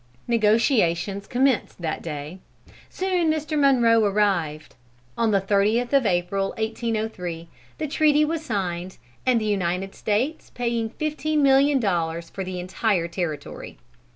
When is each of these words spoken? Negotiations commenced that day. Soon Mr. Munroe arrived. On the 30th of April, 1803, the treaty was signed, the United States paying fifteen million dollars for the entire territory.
Negotiations 0.27 1.27
commenced 1.27 1.79
that 1.79 2.01
day. 2.01 2.39
Soon 2.89 3.31
Mr. 3.31 3.55
Munroe 3.55 4.03
arrived. 4.03 4.73
On 5.15 5.29
the 5.29 5.39
30th 5.39 5.93
of 5.93 6.07
April, 6.07 6.55
1803, 6.57 7.47
the 7.77 7.87
treaty 7.87 8.25
was 8.25 8.43
signed, 8.43 8.97
the 9.27 9.45
United 9.45 9.93
States 9.93 10.49
paying 10.55 10.89
fifteen 10.89 11.43
million 11.43 11.79
dollars 11.79 12.31
for 12.31 12.43
the 12.43 12.59
entire 12.59 13.07
territory. 13.07 13.77